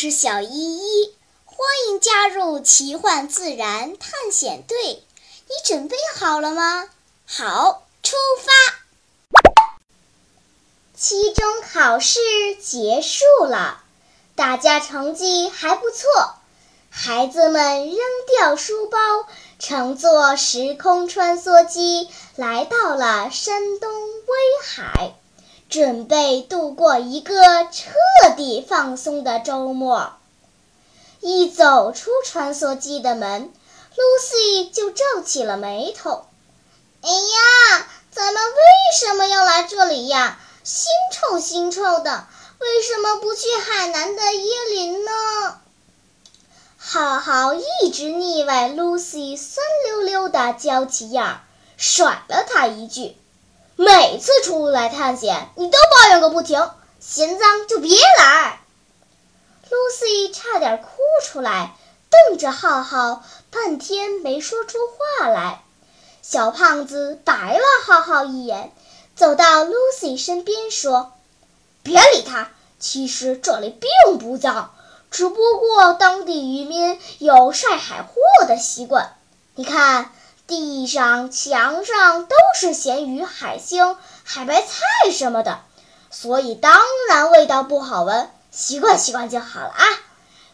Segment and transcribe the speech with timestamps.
[0.00, 1.12] 是小依依，
[1.44, 4.76] 欢迎加入奇幻自然探险队。
[4.84, 6.88] 你准备好了吗？
[7.26, 8.52] 好，出发！
[10.94, 12.20] 期中考试
[12.62, 13.82] 结束了，
[14.36, 16.36] 大家成绩还不错。
[16.90, 18.98] 孩子们扔掉书包，
[19.58, 25.17] 乘坐时空穿梭机来到了山东威海。
[25.68, 27.34] 准备度过一个
[27.70, 27.90] 彻
[28.36, 30.14] 底放松的周末。
[31.20, 33.52] 一走出穿梭机的门
[33.94, 36.24] ，Lucy 就皱起了眉头。
[37.02, 38.58] “哎呀，咱们为
[38.98, 40.38] 什么要来这里呀？
[40.64, 42.26] 腥臭腥臭的，
[42.60, 45.60] 为什么不去海南的椰林呢？”
[46.80, 51.42] 浩浩一直腻歪 Lucy 酸溜溜的娇气样，
[51.76, 53.17] 甩了他一句。
[53.80, 58.58] 每次出来探险，你都抱怨个不停，嫌脏就别来。
[59.70, 60.88] Lucy 差点哭
[61.24, 61.76] 出来，
[62.10, 64.78] 瞪着浩浩，半天没说出
[65.20, 65.62] 话来。
[66.22, 68.72] 小胖子白了浩浩一眼，
[69.14, 71.12] 走到 Lucy 身边说
[71.84, 74.74] ：“别理他，其实这里并不脏，
[75.08, 78.12] 只不过当地渔民有晒海货
[78.48, 79.14] 的习惯。
[79.54, 80.10] 你看。”
[80.48, 85.60] 地上、墙上都是咸鱼、海星、海白菜什么的，
[86.10, 88.30] 所以当然味道不好闻。
[88.50, 89.84] 习惯习惯就好了啊！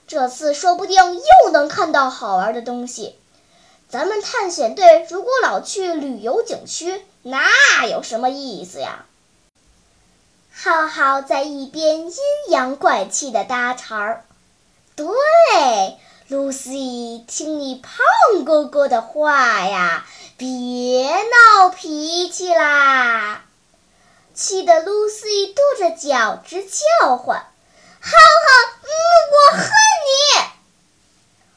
[0.08, 3.16] 这次说不定又能看到好玩的东西。
[3.88, 9.06] 咱们探险队如果老去旅游景区，那有什么意思呀？
[10.52, 12.16] 浩浩在一边阴
[12.48, 14.24] 阳怪气的搭茬儿
[14.96, 15.06] ：“对。”
[16.30, 20.06] Lucy，听你胖哥哥的话呀，
[20.38, 23.44] 别闹脾气啦！
[24.32, 27.44] 气得 Lucy 跺着脚直叫唤。
[28.00, 28.88] 浩浩，嗯，
[29.32, 30.44] 我恨你！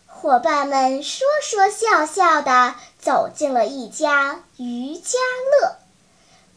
[0.05, 5.17] 伙伴们说说笑笑的走进了一家渔家
[5.61, 5.77] 乐。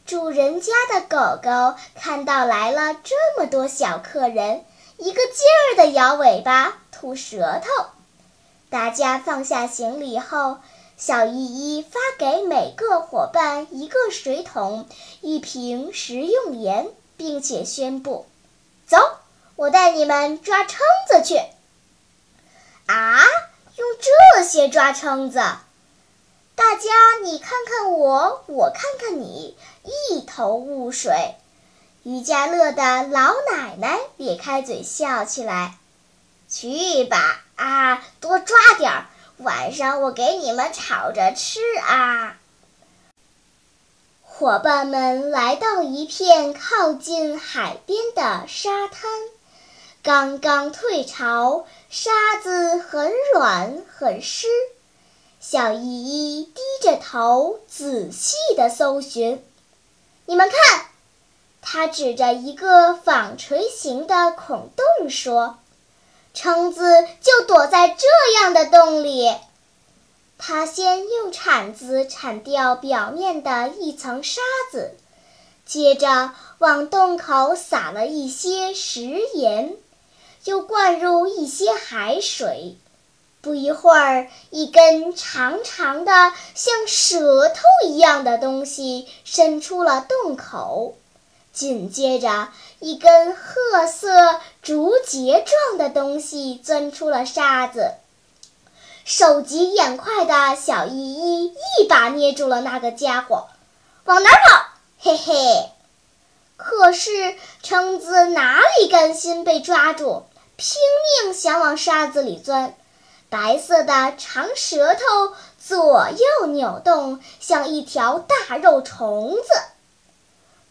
[0.04, 4.64] 主人家的狗狗看到来了这么多小客人，
[4.96, 7.86] 一个劲儿的摇尾巴、吐舌头。
[8.70, 10.58] 大家放下行李后，
[10.96, 11.34] 小依
[11.76, 14.86] 依发给每个伙伴一个水桶、
[15.20, 18.26] 一瓶食用盐，并且宣布
[18.86, 18.96] ：“走，
[19.56, 21.40] 我带你们抓蛏子去。”
[22.86, 23.24] 啊，
[23.76, 23.88] 用
[24.36, 25.40] 这些抓蛏子？
[26.54, 31.34] 大家你看看我，我看看你，一头雾水。
[32.04, 35.74] 渔家乐的老奶奶咧开嘴笑起来
[36.48, 39.06] ：“去吧。”啊，多抓点儿，
[39.36, 42.38] 晚上我给你们炒着吃啊！
[44.24, 49.10] 伙伴们来到一片靠近海边的沙滩，
[50.02, 52.10] 刚刚退潮，沙
[52.42, 54.48] 子很软很湿。
[55.38, 59.44] 小依依低着头仔细地搜寻，
[60.24, 60.86] 你们看，
[61.60, 65.58] 他指着一个纺锤形的孔洞说。
[66.34, 66.82] 蛏子
[67.20, 68.06] 就躲在这
[68.40, 69.34] 样的洞里。
[70.38, 74.40] 他先用铲子铲掉表面的一层沙
[74.72, 74.96] 子，
[75.66, 79.02] 接着往洞口撒了一些食
[79.34, 79.76] 盐，
[80.44, 82.76] 又灌入一些海水。
[83.42, 86.12] 不一会儿，一根长长的
[86.54, 90.94] 像舌头一样的东西伸出了洞口。
[91.52, 92.48] 紧接着，
[92.78, 97.94] 一根褐色竹节状的东西钻出了沙子。
[99.04, 103.48] 手疾眼快的小依依一把捏住了那个家伙，
[104.04, 104.66] 往哪跑？
[104.98, 105.70] 嘿嘿！
[106.56, 107.10] 可是
[107.64, 110.24] 蛏子哪里甘心被抓住，
[110.56, 110.76] 拼
[111.24, 112.74] 命想往沙子里钻。
[113.30, 119.48] 白色的长舌头左右扭动，像一条大肉虫子。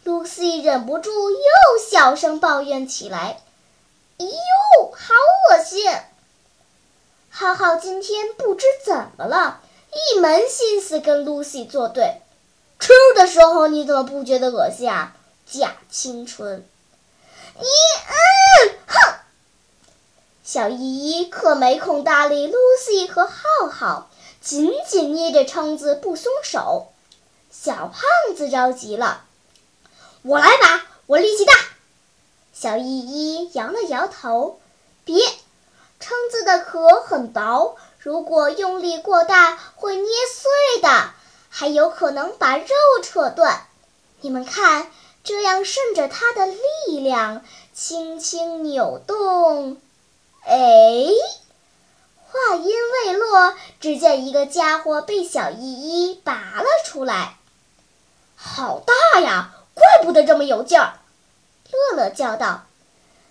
[0.04, 1.38] 露西忍不住又
[1.90, 3.40] 小声抱怨起来
[4.20, 5.14] ：“哎呦，好
[5.50, 5.92] 恶心！”
[7.32, 9.62] 浩浩今天不知怎么了，
[10.14, 12.22] 一门心思跟 Lucy 作对。
[12.80, 15.16] 吃的时候你怎么不觉得恶心啊？
[15.46, 16.66] 假青春！
[17.56, 19.20] 你嗯哼！
[20.44, 24.10] 小依依可没空搭理 Lucy 和浩浩，
[24.42, 26.92] 紧紧捏着撑子不松手。
[27.52, 29.26] 小胖子着急了。
[30.24, 31.54] 我来吧，我力气大。
[32.62, 34.60] 小依依摇了摇头，
[35.06, 35.16] 别，
[35.98, 41.12] 蛏子的壳很薄，如果用力过大会捏碎的，
[41.50, 42.68] 还有可能把肉
[43.02, 43.66] 扯断。
[44.20, 44.92] 你们看，
[45.24, 49.78] 这样顺着它的力量轻轻扭动，
[50.44, 50.58] 哎，
[52.28, 57.38] 话音未落，只见一个家伙被小依依拔了出来。
[58.36, 59.52] 好大呀！
[59.74, 61.00] 怪不得这么有劲儿。
[61.72, 62.66] 乐乐叫道：“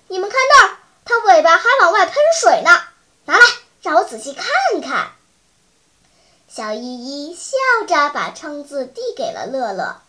[0.09, 2.83] 你们看那儿，它尾巴还往外喷水呢！
[3.25, 3.45] 拿来，
[3.83, 5.13] 让我仔细看看。”
[6.49, 7.57] 小依依笑
[7.87, 10.01] 着把蛏子递给了乐乐。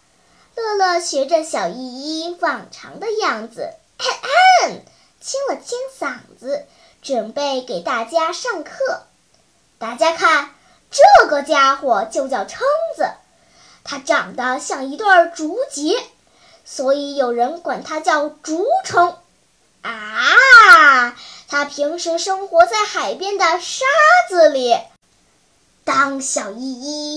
[0.56, 1.76] 乐乐学着小依
[2.24, 4.10] 依往常的样子，咳
[4.66, 4.82] 咳，
[5.22, 6.66] 清了清嗓子，
[7.02, 9.04] 准备给大家上课。
[9.78, 10.56] 大家看，
[10.92, 12.58] 这个家伙就叫蛏
[12.98, 13.10] 子，
[13.84, 16.02] 它长得像一对竹节，
[16.72, 19.18] 所以有人管它叫竹虫。
[19.82, 21.16] 啊，
[21.48, 23.86] 它平时生活在海边的沙
[24.30, 24.78] 子里。
[25.84, 26.60] 当小依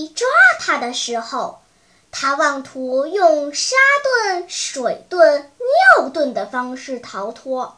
[0.03, 0.27] 依抓
[0.59, 1.59] 它的时候。
[2.15, 5.45] 它妄图用沙遁、水遁、
[5.97, 7.77] 尿遁的方式逃脱，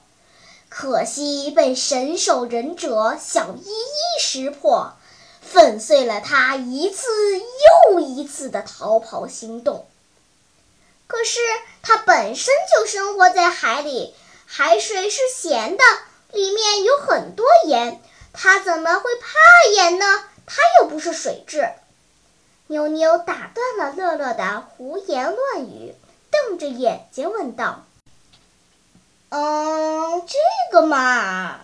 [0.67, 4.91] 可惜被神兽忍者小依依识破，
[5.39, 7.07] 粉碎了它一次
[7.87, 9.87] 又一次的逃跑行动。
[11.07, 11.39] 可是
[11.81, 14.13] 它本身就生活在海里，
[14.45, 15.83] 海水是咸的，
[16.31, 18.01] 里面有很多盐，
[18.33, 20.05] 它怎么会怕盐呢？
[20.45, 21.73] 它又不是水蛭。
[22.67, 25.93] 妞妞打断了乐乐的胡言乱语，
[26.31, 27.85] 瞪着眼睛问道
[29.29, 30.37] ：“嗯，这
[30.71, 31.59] 个嘛。”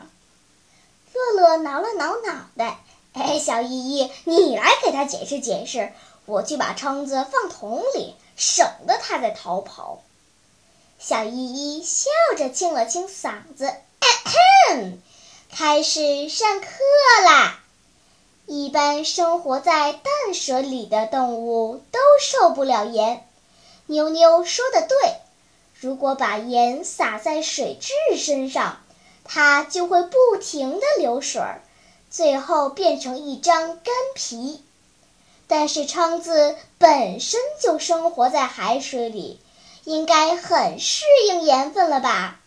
[1.13, 2.79] 乐乐挠了挠脑袋
[3.13, 5.91] ：“哎，小依依，你来给他解释解释。
[6.31, 10.01] 我去把蛏子放桶里，省得它再逃跑。”
[10.97, 13.65] 小依依笑着清了清嗓子
[13.99, 14.93] ：“咳 咳
[15.51, 16.67] 开始上课
[17.25, 17.59] 啦。”
[18.47, 23.27] 一般生活在淡水里的动物都受不了盐。
[23.87, 25.15] 妞妞说的对，
[25.79, 28.81] 如果把盐撒在水蛭身上，
[29.23, 31.41] 它就会不停地流水，
[32.09, 34.63] 最后变成一张干皮。
[35.51, 39.37] 但是蛏子本身就生活在海水里，
[39.83, 42.39] 应该很适应盐分了吧？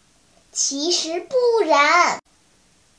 [0.53, 1.37] 其实不
[1.67, 2.19] 然。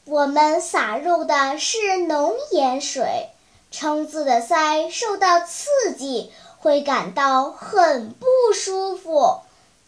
[0.05, 3.29] 我们撒入的是浓盐水，
[3.73, 9.39] 蛏子的鳃受到刺激会感到很不舒服，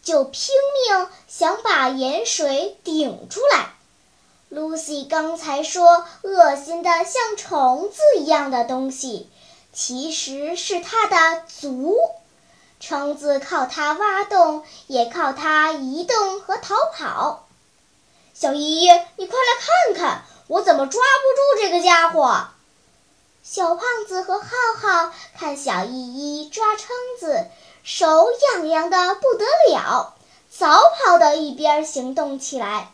[0.02, 0.52] 就拼
[0.88, 3.68] 命想把盐水顶出来。
[4.50, 9.30] Lucy 刚才说恶心的像虫子一样的东西，
[9.72, 11.96] 其实是它的足。
[12.80, 17.48] 蛏子靠它挖洞，也靠它移动和逃跑。
[18.34, 22.46] 小依依，你快来看看，我怎么抓不住这个家伙？
[23.42, 26.86] 小胖子和浩浩看小依依抓蛏
[27.18, 27.46] 子，
[27.82, 30.14] 手痒痒的不得了，
[30.50, 32.92] 早跑到一边行动起来。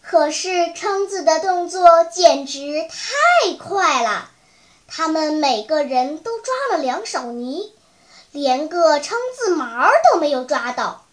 [0.00, 4.30] 可是蛏子的动作简直太快了，
[4.92, 7.72] 他们每个人都抓了两手泥，
[8.32, 11.06] 连个蛏子毛都没有抓到。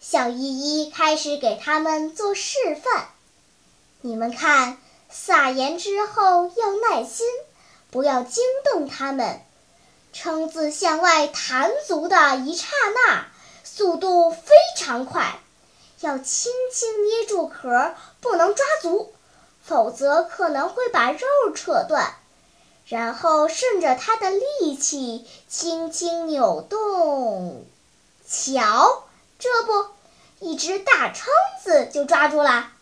[0.00, 3.10] 小依依开始给他们做示范。
[4.00, 4.78] 你们看，
[5.08, 7.24] 撒盐之后要耐心，
[7.92, 9.40] 不要惊动它们。
[10.12, 12.66] 蛏子向外弹足的一刹
[13.06, 13.26] 那，
[13.62, 15.38] 速度非常快，
[16.00, 19.14] 要轻轻捏住壳，不能抓足，
[19.62, 21.20] 否则可能会把肉
[21.54, 22.16] 扯断。
[22.90, 27.64] 然后顺着它的力气轻轻扭动，
[28.28, 29.04] 瞧。
[29.38, 29.86] 这不，
[30.40, 31.24] 一只大蛏
[31.62, 32.72] 子就抓住了。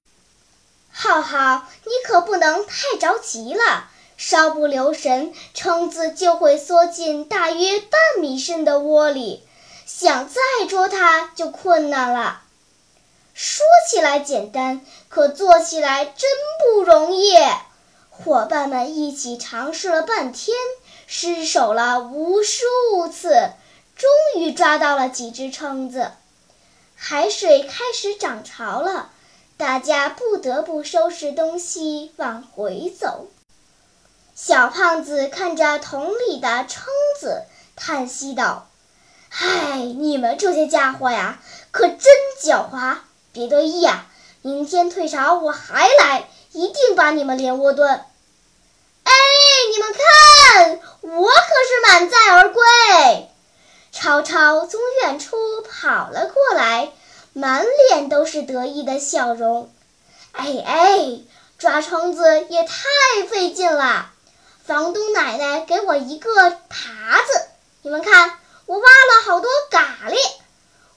[0.90, 9.46] 浩浩，你可不能太着急了，稍不留神，蛏子就会缩进大约半米深的窝里，
[9.84, 12.40] 想再捉它就困难了。
[13.34, 16.30] 说起来简单，可做起来真
[16.64, 17.36] 不容易。
[18.25, 20.56] 伙伴们一起尝试了半天，
[21.06, 22.64] 失手了无数
[23.12, 23.52] 次，
[23.96, 24.10] 终
[24.42, 26.10] 于抓到了几只蛏子。
[26.96, 29.10] 海水开始涨潮了，
[29.56, 33.28] 大家不得不收拾东西往回走。
[34.34, 36.87] 小胖子看着桶里的蛏
[37.20, 37.44] 子，
[37.76, 38.66] 叹息道
[39.30, 41.38] ：“唉，你们这些家伙呀，
[41.70, 42.00] 可真
[42.42, 42.96] 狡猾！
[43.32, 44.06] 别得意呀，
[44.42, 47.88] 明天退潮我还来，一定把你们连窝炖。”
[49.05, 49.12] 哎，
[49.73, 52.62] 你们看，我可是满载而归。
[53.90, 56.93] 超超从远处跑了过来，
[57.33, 59.73] 满脸都是得意的笑容。
[60.33, 61.21] 哎哎，
[61.59, 64.11] 抓蛏子也太费劲了！
[64.64, 66.52] 房东奶奶给我一个耙
[67.26, 67.49] 子，
[67.83, 70.17] 你们看，我挖了好多咖喱。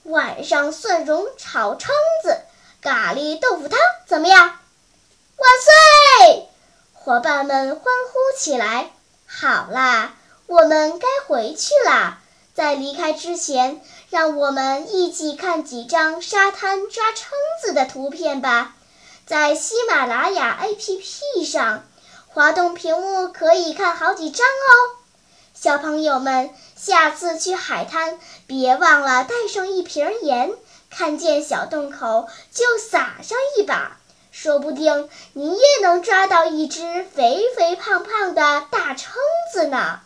[0.03, 1.87] 晚上蒜蓉炒蛏
[2.23, 2.41] 子，
[2.81, 4.59] 咖喱豆腐汤怎么样？
[5.41, 6.47] 万岁！
[6.93, 8.91] 伙伴们欢呼起来。
[9.25, 10.13] 好啦，
[10.45, 12.19] 我们该回去啦。
[12.53, 13.81] 在离开之前，
[14.11, 17.23] 让我们一起看几张沙滩抓蛏
[17.59, 18.75] 子的图片吧。
[19.25, 21.85] 在喜马拉雅 APP 上，
[22.27, 25.01] 滑动屏幕可以看好几张哦。
[25.55, 30.53] 小朋友们，下次去海滩别忘了带上一瓶盐，
[30.91, 33.97] 看见小洞口就撒上一把，
[34.31, 39.09] 说不定你也能抓到一只肥肥胖胖的大蛏
[39.53, 40.01] 子呢。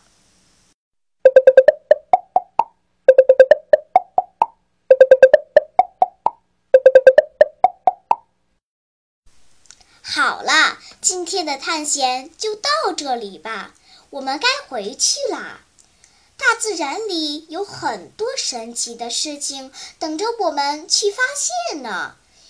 [10.02, 13.74] 好了，今天的探险就到这里吧，
[14.10, 15.60] 我们该回去啦。
[16.36, 22.16] 大自然里有很多神奇的事情等着我们去发现呢。